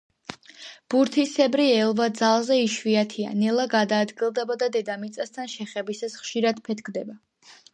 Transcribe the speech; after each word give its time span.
ბურთისებრი 0.93 1.65
ელვა 1.81 2.07
ძალზე 2.21 2.57
იშვიათია, 2.61 3.35
ნელა 3.41 3.67
გადაადგილდება 3.75 4.57
და 4.65 4.71
დედამიწასთან 4.79 5.53
შეხებისას 5.57 6.17
ხშირად 6.25 6.67
ფეთქდება. 6.71 7.19